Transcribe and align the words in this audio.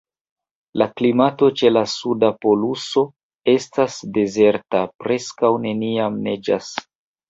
La 0.81 0.87
klimato 1.01 1.49
ĉe 1.61 1.71
la 1.73 1.83
Suda 1.93 2.33
poluso 2.47 3.05
estas 3.57 4.01
dezerta: 4.19 4.85
preskaŭ 5.07 5.57
neniam 5.71 6.23
neĝas. 6.29 6.77